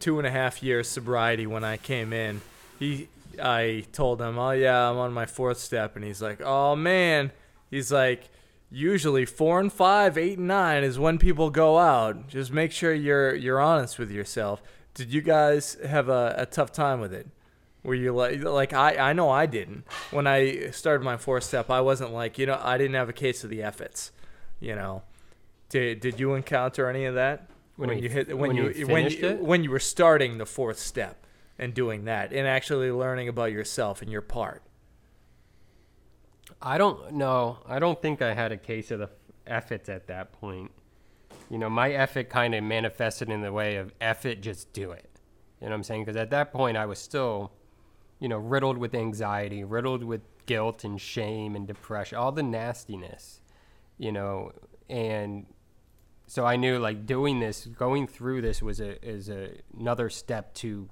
[0.00, 2.40] two and a half years sobriety when I came in.
[2.78, 3.08] He
[3.42, 7.32] I told him, Oh yeah, I'm on my fourth step and he's like, Oh man
[7.72, 8.28] he's like
[8.72, 12.28] usually four and five, eight and nine is when people go out.
[12.28, 14.62] Just make sure you're you're honest with yourself.
[14.94, 17.28] Did you guys have a, a tough time with it?
[17.84, 19.84] Were you like like I I know I didn't.
[20.10, 23.12] When I started my four step, I wasn't like, you know, I didn't have a
[23.12, 24.12] case of the Effets,
[24.60, 25.02] you know.
[25.68, 28.70] Did did you encounter any of that When when you you hit when, when you,
[28.70, 29.40] you when you it?
[29.40, 31.26] when you were starting the fourth step
[31.58, 34.62] and doing that and actually learning about yourself and your part?
[36.62, 37.58] I don't know.
[37.66, 39.10] I don't think I had a case of the
[39.46, 40.70] effort at that point.
[41.50, 45.10] You know, my effort kind of manifested in the way of effort, just do it.
[45.60, 46.02] You know what I'm saying?
[46.02, 47.52] Because at that point, I was still,
[48.20, 53.40] you know, riddled with anxiety, riddled with guilt and shame and depression, all the nastiness,
[53.98, 54.52] you know,
[54.88, 55.46] and
[56.26, 60.54] so I knew like doing this, going through this was a is a, another step
[60.54, 60.88] to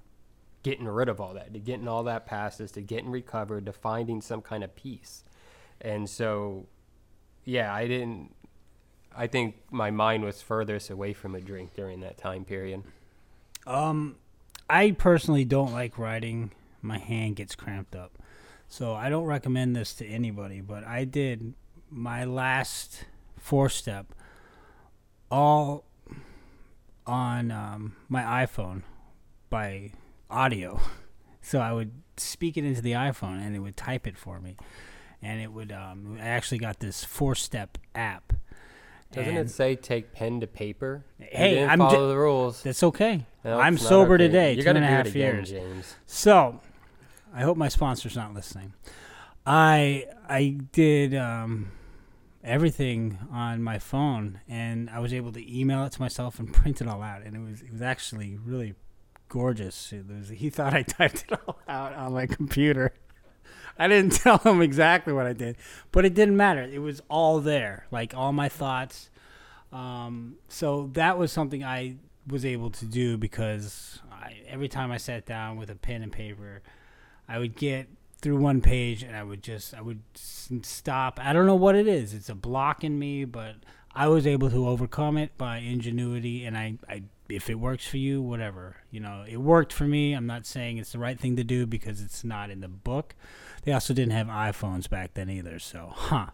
[0.63, 3.73] getting rid of all that, to getting all that past us, to getting recovered, to
[3.73, 5.25] finding some kind of peace.
[5.81, 6.67] And so,
[7.45, 8.35] yeah, I didn't.
[9.17, 12.83] I think my mind was furthest away from a drink during that time period.
[13.67, 14.17] Um,
[14.69, 16.53] I personally don't like riding.
[16.83, 18.19] My hand gets cramped up,
[18.69, 20.61] so I don't recommend this to anybody.
[20.61, 21.55] But I did
[21.91, 23.05] my last
[23.37, 24.15] four step
[25.31, 25.85] all
[27.07, 28.83] on um, my iPhone
[29.49, 29.93] by
[30.31, 30.81] audio.
[31.43, 34.57] So I would speak it into the iPhone, and it would type it for me,
[35.23, 35.73] and it would.
[35.73, 38.33] Um, I actually got this four step app.
[39.13, 41.05] Doesn't it say take pen to paper?
[41.19, 42.63] Hey, I'm follow ju- the rules.
[42.63, 43.27] That's okay.
[43.45, 44.27] No, I'm sober okay.
[44.29, 44.53] today.
[44.53, 45.51] You two and a it again, years.
[45.51, 45.97] James.
[46.07, 46.61] So,
[47.35, 48.73] I hope my sponsor's not listening.
[49.45, 51.73] I I did um,
[52.45, 56.81] everything on my phone, and I was able to email it to myself and print
[56.81, 58.75] it all out, and it was it was actually really
[59.29, 59.93] gorgeous.
[60.09, 62.93] Was, he thought I typed it all out on my computer.
[63.81, 65.57] I didn't tell him exactly what I did,
[65.91, 66.63] but it didn't matter.
[66.63, 69.09] It was all there, like all my thoughts.
[69.73, 74.99] Um, so that was something I was able to do because I, every time I
[74.99, 76.61] sat down with a pen and paper,
[77.27, 77.89] I would get
[78.21, 81.19] through one page and I would just I would stop.
[81.23, 82.13] I don't know what it is.
[82.13, 83.55] It's a block in me, but
[83.95, 87.97] I was able to overcome it by ingenuity and I, I if it works for
[87.97, 88.77] you, whatever.
[88.91, 90.13] You know, it worked for me.
[90.13, 93.15] I'm not saying it's the right thing to do because it's not in the book.
[93.63, 96.27] They also didn't have iPhones back then either, so huh.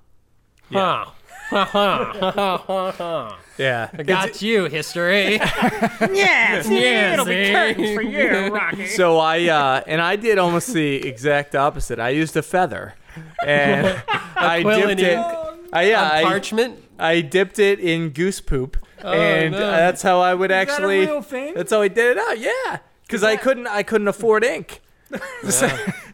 [0.73, 1.07] Huh.
[3.59, 3.89] Yeah.
[3.97, 5.37] I got you, history.
[5.37, 8.87] yeah, see, it'll be curtains for you, Rocky.
[8.87, 11.99] So I uh, and I did almost the exact opposite.
[11.99, 12.95] I used a feather,
[13.47, 14.03] and
[14.37, 15.19] I dipped it.
[15.19, 15.27] ink
[15.73, 16.85] I yeah, on I, parchment?
[16.99, 19.59] I dipped it in goose poop, and no.
[19.59, 21.01] that's how I would that a actually.
[21.07, 21.55] real thing?
[21.55, 22.39] That's how I did it out.
[22.39, 23.69] Yeah, because I couldn't.
[23.69, 24.83] I couldn't afford ink.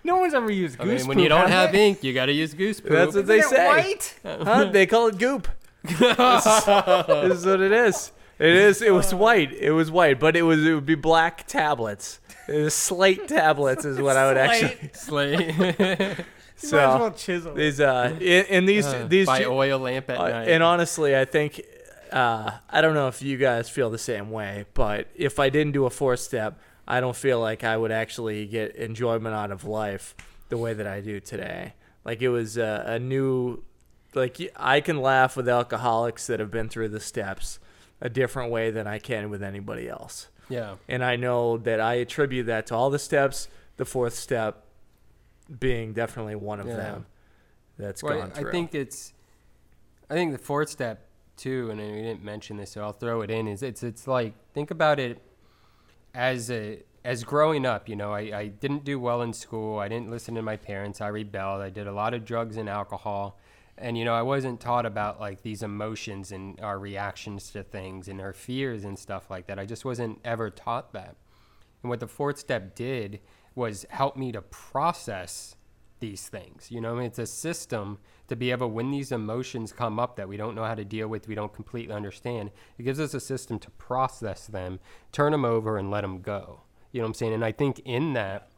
[0.04, 1.88] No one's ever used I goose mean, when poop, you don't have have they?
[1.88, 2.90] ink, you got to use goose poop.
[2.90, 3.66] That's what they Isn't it say.
[3.68, 4.18] white?
[4.24, 4.64] Huh?
[4.64, 5.48] They call it goop.
[5.82, 8.12] this, is, this is what it is.
[8.38, 8.82] It is.
[8.82, 9.52] It was white.
[9.52, 10.64] It was white, but it was.
[10.66, 12.18] It would be black tablets.
[12.48, 14.90] It was slate tablets is what I would actually.
[14.94, 15.54] Slate.
[16.56, 17.54] So Might as well chisel.
[17.54, 20.48] these uh, in, in these Uh, these by ju- oil lamp at uh, night.
[20.48, 21.60] and honestly, I think
[22.12, 25.72] uh, I don't know if you guys feel the same way, but if I didn't
[25.72, 26.58] do a four step,
[26.92, 30.14] I don't feel like I would actually get enjoyment out of life
[30.50, 31.72] the way that I do today.
[32.04, 33.62] Like it was a, a new,
[34.14, 37.58] like I can laugh with alcoholics that have been through the steps
[38.00, 40.28] a different way than I can with anybody else.
[40.48, 40.74] yeah.
[40.88, 44.64] And I know that I attribute that to all the steps, the fourth step
[45.60, 46.76] being definitely one of Yeah.
[46.76, 47.06] them
[47.78, 48.48] that's Well, gone through.
[48.48, 49.12] I think it's,
[50.10, 53.30] I think the fourth step too, and we didn't mention this, so I'll throw it
[53.30, 53.48] in.
[53.48, 55.22] Is it's it's like think about it
[56.14, 57.88] as a as growing up.
[57.88, 59.78] You know, I, I didn't do well in school.
[59.78, 61.00] I didn't listen to my parents.
[61.00, 61.60] I rebelled.
[61.60, 63.38] I did a lot of drugs and alcohol,
[63.78, 68.08] and you know, I wasn't taught about like these emotions and our reactions to things
[68.08, 69.58] and our fears and stuff like that.
[69.58, 71.16] I just wasn't ever taught that.
[71.82, 73.20] And what the fourth step did
[73.54, 75.56] was help me to process
[76.02, 76.70] these things.
[76.70, 80.36] You know, it's a system to be able when these emotions come up that we
[80.36, 82.50] don't know how to deal with, we don't completely understand.
[82.76, 84.80] It gives us a system to process them,
[85.12, 86.60] turn them over, and let them go.
[86.90, 87.32] You know what I'm saying?
[87.32, 88.50] And I think in that,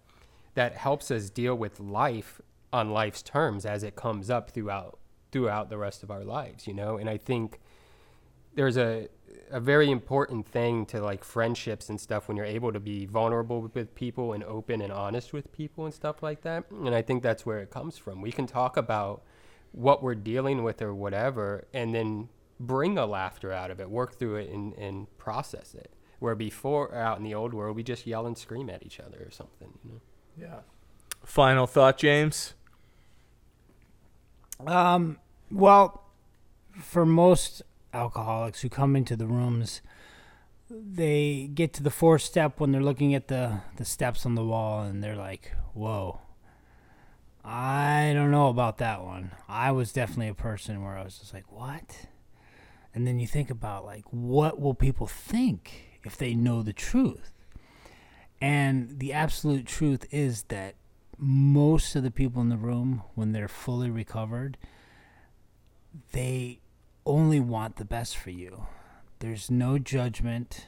[0.55, 2.41] that helps us deal with life
[2.73, 4.99] on life's terms as it comes up throughout
[5.31, 6.67] throughout the rest of our lives.
[6.67, 7.61] You know, and I think
[8.55, 9.09] there's a
[9.55, 13.63] a very important thing to like friendships and stuff when you're able to be vulnerable
[13.63, 16.69] with- with people and open and honest with people and stuff like that.
[16.73, 18.21] And I think that's where it comes from.
[18.21, 19.23] We can talk about
[19.71, 24.19] what we're dealing with or whatever and then bring a laughter out of it, work
[24.19, 25.93] through it and, and process it.
[26.19, 29.23] Where before out in the old world we just yell and scream at each other
[29.25, 30.01] or something, you know.
[30.37, 30.61] Yeah.
[31.23, 32.55] Final thought, James.
[34.67, 36.03] Um, well,
[36.81, 37.63] for most
[37.95, 39.81] alcoholics who come into the rooms,
[40.71, 44.45] they get to the fourth step when they're looking at the the steps on the
[44.45, 46.21] wall and they're like, "Whoa."
[47.45, 49.33] I don't know about that one.
[49.49, 52.07] I was definitely a person where I was just like, "What?"
[52.95, 57.33] And then you think about like what will people think if they know the truth?
[58.41, 60.75] And the absolute truth is that
[61.19, 64.59] most of the people in the room when they're fully recovered,
[66.13, 66.61] they
[67.07, 68.67] only want the best for you.
[69.19, 70.67] There's no judgment.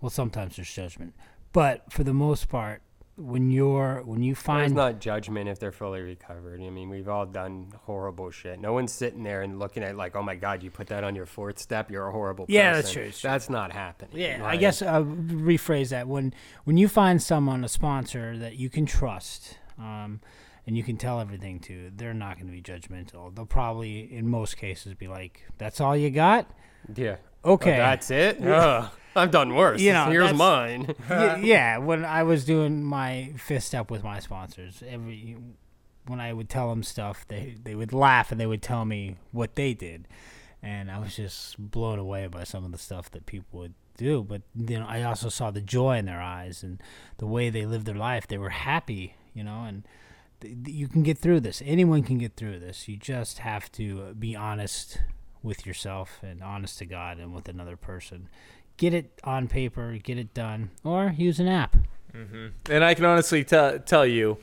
[0.00, 1.14] Well, sometimes there's judgment,
[1.52, 2.82] but for the most part,
[3.16, 6.60] when you're when you find not judgment if they're fully recovered.
[6.60, 8.58] I mean, we've all done horrible shit.
[8.58, 11.14] No one's sitting there and looking at like, oh my god, you put that on
[11.14, 11.90] your fourth step.
[11.90, 12.46] You're a horrible.
[12.48, 13.30] Yeah, that's person." true, that's true.
[13.30, 14.18] That's not happening.
[14.18, 16.08] Yeah, I guess I'll rephrase that.
[16.08, 16.32] When
[16.64, 20.20] when you find someone, a sponsor that you can trust, um,
[20.66, 23.34] and you can tell everything to, they're not going to be judgmental.
[23.34, 26.50] They'll probably, in most cases, be like, "That's all you got."
[26.94, 27.16] Yeah.
[27.44, 27.74] Oh, okay.
[27.74, 28.40] Oh, that's it.
[28.44, 29.80] Ugh, I've done worse.
[29.80, 30.94] You know, here's mine.
[31.10, 35.36] Y- yeah, when I was doing my fifth step with my sponsors, every
[36.06, 39.16] when I would tell them stuff, they they would laugh and they would tell me
[39.32, 40.06] what they did,
[40.62, 44.22] and I was just blown away by some of the stuff that people would do.
[44.22, 46.80] But you know, I also saw the joy in their eyes and
[47.18, 48.26] the way they lived their life.
[48.28, 49.82] They were happy, you know, and
[50.44, 51.62] you can get through this.
[51.64, 52.88] Anyone can get through this.
[52.88, 55.00] You just have to be honest
[55.42, 58.28] with yourself and honest to God and with another person.
[58.76, 61.76] Get it on paper, get it done, or use an app.
[62.12, 64.38] hmm And I can honestly tell tell you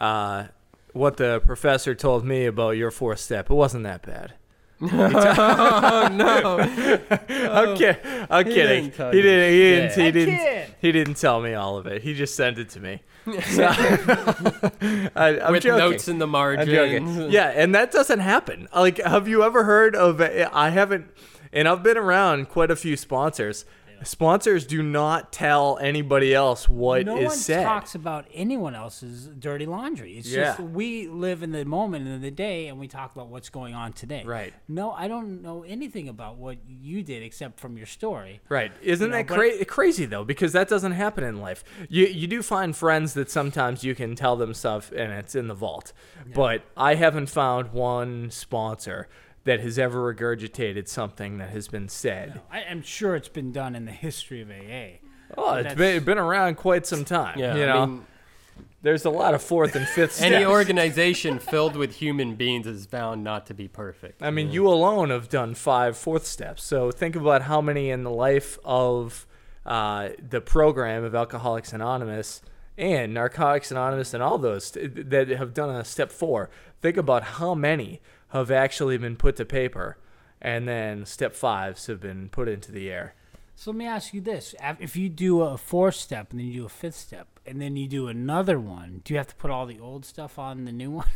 [0.00, 0.46] uh,
[0.92, 3.50] what the professor told me about your fourth step.
[3.50, 4.34] It wasn't that bad.
[4.80, 6.58] He t- Oh, no.
[7.50, 7.98] I'm, kid-
[8.28, 8.82] I'm He kidding.
[8.84, 9.52] didn't tell he you didn't.
[9.52, 9.90] He didn't.
[9.90, 9.98] shit.
[9.98, 10.36] He I didn't.
[10.36, 10.74] kid.
[10.80, 12.02] He didn't tell me all of it.
[12.02, 13.02] He just sent it to me.
[13.24, 13.66] So-
[15.16, 15.78] I, I'm With joking.
[15.78, 17.04] notes in the I'm joking.
[17.06, 17.32] margins.
[17.32, 18.68] Yeah, and that doesn't happen.
[18.74, 20.20] Like, have you ever heard of?
[20.20, 21.06] I haven't,
[21.52, 23.64] and I've been around quite a few sponsors.
[24.04, 27.64] Sponsors do not tell anybody else what is no one said.
[27.64, 30.12] talks about anyone else's dirty laundry.
[30.18, 30.44] It's Yeah.
[30.56, 33.74] just we live in the moment and the day, and we talk about what's going
[33.74, 34.22] on today.
[34.24, 34.52] Right.
[34.68, 38.40] No, I don't know anything about what you did except from your story.
[38.48, 38.72] Right.
[38.82, 40.24] Isn't You know, that cra- crazy though?
[40.24, 41.64] Because that doesn't happen in life.
[41.88, 45.48] You you do find friends that sometimes you can tell them stuff and it's in
[45.48, 45.92] the vault.
[46.34, 49.08] But I haven't found one sponsor
[49.46, 52.40] that has ever regurgitated something that has been said.
[52.52, 54.98] I am sure it's been done in the history of AA.
[55.36, 57.38] Oh, But it's that's- been, been around quite some time.
[57.38, 58.06] Yeah, you I know, mean-
[58.82, 60.12] there's a lot of fourth and fifth.
[60.16, 60.32] steps.
[60.32, 64.22] Any organization filled with human beings is bound not to be perfect.
[64.22, 66.62] I mean, you alone have done five fourth steps.
[66.62, 69.26] So think about how many in the life of
[69.64, 72.42] uh, the program of Alcoholics Anonymous
[72.78, 76.50] and Narcotics Anonymous and all those t- that have done a step four.
[76.80, 78.00] Think about how many
[78.36, 79.98] have actually been put to paper,
[80.40, 83.14] and then step fives have been put into the air.
[83.54, 86.60] So let me ask you this: If you do a fourth step and then you
[86.60, 89.50] do a fifth step and then you do another one, do you have to put
[89.50, 91.06] all the old stuff on the new one,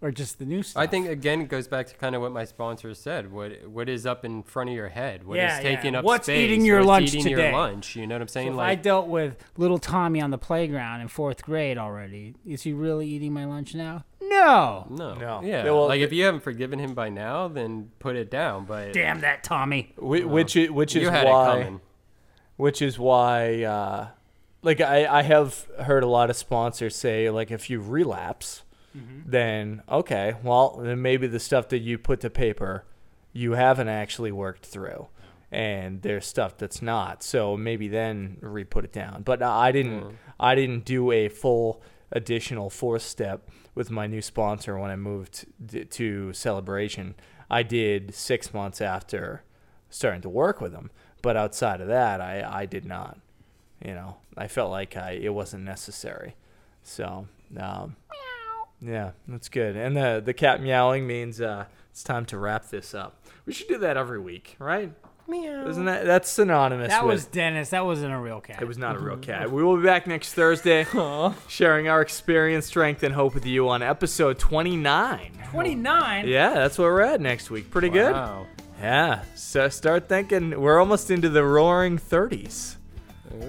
[0.00, 0.80] or just the new stuff?
[0.82, 3.30] I think again it goes back to kind of what my sponsor said.
[3.30, 5.22] What what is up in front of your head?
[5.24, 5.76] What is Yeah, yeah.
[5.76, 6.50] taking up What's space?
[6.50, 7.42] eating your What's lunch eating today?
[7.50, 7.94] Your lunch.
[7.94, 8.48] You know what I'm So saying?
[8.48, 12.62] if like I dealt with little Tommy on the playground in fourth grade already, is
[12.62, 14.04] he really eating my lunch now?
[14.28, 14.86] No.
[14.90, 15.40] no, No.
[15.42, 15.64] yeah.
[15.64, 18.64] Yeah, well, like if you haven't forgiven him by now, then put it down.
[18.64, 19.92] But Damn that Tommy.
[19.96, 21.80] Whi- Which i- which is you had it why coming.
[22.56, 24.08] which is why uh,
[24.62, 28.62] like I, I have heard a lot of sponsors say like if you relapse
[29.26, 32.84] then okay well then maybe the stuff that you put to paper
[33.32, 35.06] you haven't actually worked through
[35.52, 40.56] and there's stuff that's not so maybe then re-put it down but i didn't i
[40.56, 45.46] didn't do a full additional fourth step with my new sponsor when i moved
[45.90, 47.14] to Celebration.
[47.50, 49.42] I did six months after
[49.90, 50.90] starting to work with them
[51.22, 53.18] but outside of that i, I did not
[53.84, 54.16] you know.
[54.36, 56.36] I felt like I, it wasn't necessary.
[56.82, 57.96] So um,
[58.80, 59.76] yeah that's good.
[59.76, 63.24] And the, the cat meowing means uh, it's time to wrap this up.
[63.46, 64.92] We should do that every week right
[65.28, 65.68] Meow.
[65.68, 67.70] isn't that that's synonymous That with was Dennis.
[67.70, 68.62] That wasn't a real cat.
[68.62, 69.50] it was not a real cat.
[69.52, 70.86] We will be back next Thursday,
[71.48, 75.32] sharing our experience, strength, and hope with you on episode 29.
[75.50, 76.26] 29.
[76.28, 77.70] Yeah, that's where we're at next week.
[77.70, 78.46] Pretty Wow.
[78.56, 78.62] good.
[78.80, 79.22] Yeah.
[79.34, 82.76] So start thinking we're almost into the roaring 30s.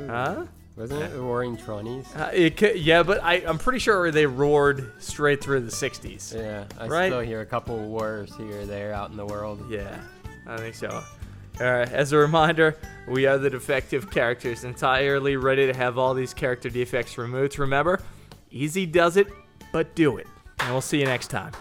[0.07, 0.45] Huh?
[0.75, 2.05] Wasn't it the Roaring Twenties?
[2.15, 6.33] Uh, it could, yeah, but I, I'm pretty sure they roared straight through the 60s.
[6.33, 7.07] Yeah, I Right?
[7.09, 9.61] still hear a couple of wars here or there out in the world.
[9.69, 9.99] Yeah,
[10.47, 11.03] I think so.
[11.59, 16.33] Right, as a reminder, we are the defective characters, entirely ready to have all these
[16.33, 17.59] character defects removed.
[17.59, 17.99] Remember,
[18.49, 19.27] easy does it,
[19.73, 20.27] but do it.
[20.59, 21.51] And we'll see you next time.